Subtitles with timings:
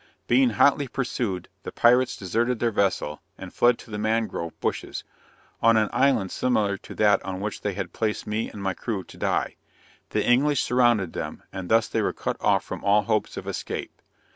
[0.25, 5.03] Being hotly pursued, the pirates deserted their vessel, and fled to the mangrove bushes,
[5.61, 9.03] on an island similar to that on which they had placed me and my crew
[9.03, 9.57] to die.
[10.09, 14.01] The English surrounded them, and thus they were cut off from all hopes of escape.